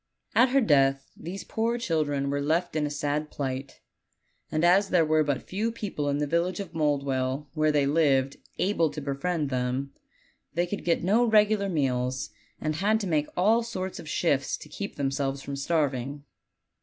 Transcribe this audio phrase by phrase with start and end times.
[0.33, 3.81] At her death these poor children were left in a sad plight;
[4.51, 8.37] and as there were but few people in the village of Mouldwell, where they lived,
[8.57, 9.93] able to befriend them,
[10.55, 14.69] they could get no regular meals, and had to make all sorts of shifts to
[14.69, 16.23] keep themselves from starving.